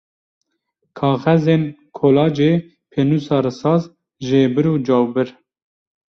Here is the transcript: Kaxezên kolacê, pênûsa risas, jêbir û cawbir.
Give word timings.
Kaxezên 0.97 1.63
kolacê, 1.97 2.51
pênûsa 2.91 3.37
risas, 3.45 3.83
jêbir 4.27 4.65
û 4.73 4.73
cawbir. 4.87 5.29